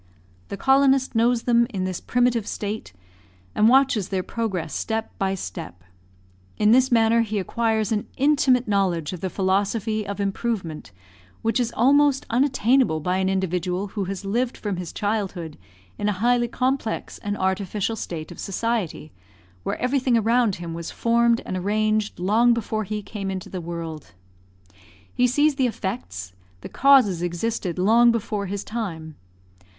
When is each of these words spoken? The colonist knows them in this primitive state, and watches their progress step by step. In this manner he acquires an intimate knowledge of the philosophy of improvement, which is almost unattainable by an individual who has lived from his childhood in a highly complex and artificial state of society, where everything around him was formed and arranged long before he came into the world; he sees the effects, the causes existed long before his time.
The 0.47 0.57
colonist 0.57 1.13
knows 1.13 1.43
them 1.43 1.67
in 1.69 1.83
this 1.83 2.01
primitive 2.01 2.47
state, 2.47 2.91
and 3.53 3.69
watches 3.69 4.09
their 4.09 4.23
progress 4.23 4.73
step 4.73 5.11
by 5.19 5.35
step. 5.35 5.83
In 6.57 6.71
this 6.71 6.91
manner 6.91 7.21
he 7.21 7.37
acquires 7.37 7.91
an 7.91 8.07
intimate 8.17 8.67
knowledge 8.67 9.13
of 9.13 9.21
the 9.21 9.29
philosophy 9.29 10.03
of 10.07 10.19
improvement, 10.19 10.91
which 11.43 11.59
is 11.59 11.71
almost 11.77 12.25
unattainable 12.31 12.99
by 12.99 13.17
an 13.17 13.29
individual 13.29 13.89
who 13.89 14.05
has 14.05 14.25
lived 14.25 14.57
from 14.57 14.77
his 14.77 14.91
childhood 14.91 15.55
in 15.99 16.09
a 16.09 16.13
highly 16.17 16.47
complex 16.47 17.19
and 17.19 17.37
artificial 17.37 17.95
state 17.95 18.31
of 18.31 18.39
society, 18.39 19.11
where 19.61 19.77
everything 19.77 20.17
around 20.17 20.55
him 20.55 20.73
was 20.73 20.89
formed 20.89 21.41
and 21.45 21.55
arranged 21.55 22.17
long 22.17 22.55
before 22.55 22.85
he 22.85 23.03
came 23.03 23.29
into 23.29 23.49
the 23.51 23.61
world; 23.61 24.13
he 25.13 25.27
sees 25.27 25.57
the 25.57 25.67
effects, 25.67 26.33
the 26.61 26.69
causes 26.69 27.21
existed 27.21 27.77
long 27.77 28.11
before 28.11 28.47
his 28.47 28.63
time. 28.63 29.13